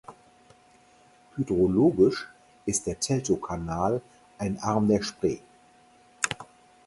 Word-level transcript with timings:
Hydrologisch 1.37 2.27
ist 2.65 2.87
der 2.87 2.99
Teltowkanal 2.99 4.01
ein 4.39 4.57
Arm 4.57 4.87
der 4.87 5.03
Spree. 5.03 5.37